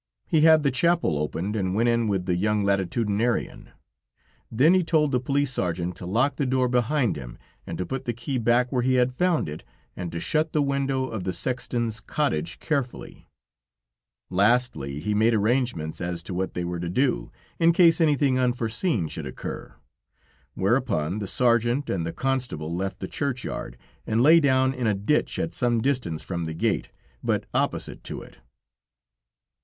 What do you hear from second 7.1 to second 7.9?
him and to